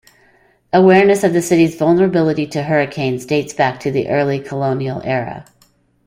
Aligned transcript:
Awareness 0.73 1.23
of 1.23 1.31
the 1.31 1.43
city's 1.43 1.75
vulnerability 1.75 2.47
to 2.47 2.63
hurricanes 2.63 3.23
dates 3.23 3.53
back 3.53 3.79
to 3.81 3.91
the 3.91 4.09
early 4.09 4.39
Colonial 4.39 4.99
era. 5.03 5.45